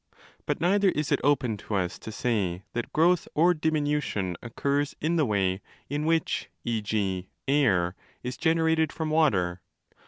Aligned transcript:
10 0.11 0.19
But 0.47 0.59
neither 0.59 0.89
is 0.89 1.11
it 1.11 1.21
open 1.23 1.57
to 1.57 1.75
us 1.75 1.99
to 1.99 2.11
say 2.11 2.63
that 2.73 2.91
growth 2.91 3.27
or 3.35 3.53
diminution 3.53 4.35
occurs 4.41 4.95
in 4.99 5.15
the 5.15 5.27
way 5.27 5.61
in 5.91 6.07
which 6.07 6.49
e.g. 6.63 7.29
air 7.47 7.95
is 8.23 8.35
generated 8.35 8.91
from 8.91 9.11
water. 9.11 9.61